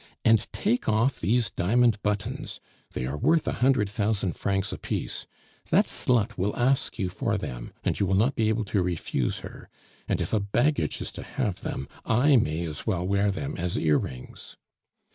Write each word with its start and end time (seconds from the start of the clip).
And 0.25 0.51
take 0.51 0.89
off 0.89 1.19
these 1.19 1.51
diamond 1.51 2.01
buttons; 2.01 2.59
they 2.93 3.05
are 3.05 3.15
worth 3.15 3.47
a 3.47 3.51
hundred 3.61 3.87
thousand 3.87 4.35
francs 4.35 4.73
apiece 4.73 5.27
that 5.69 5.85
slut 5.85 6.39
will 6.39 6.55
ask 6.57 6.97
you 6.97 7.07
for 7.07 7.37
them, 7.37 7.71
and 7.83 7.99
you 7.99 8.07
will 8.07 8.15
not 8.15 8.33
be 8.33 8.49
able 8.49 8.65
to 8.65 8.81
refuse 8.81 9.41
her; 9.41 9.69
and 10.07 10.19
if 10.19 10.33
a 10.33 10.39
baggage 10.39 11.01
is 11.01 11.11
to 11.11 11.21
have 11.21 11.61
them, 11.61 11.87
I 12.03 12.35
may 12.35 12.65
as 12.65 12.87
well 12.87 13.05
wear 13.05 13.29
them 13.29 13.53
as 13.57 13.77
earrings." 13.77 14.57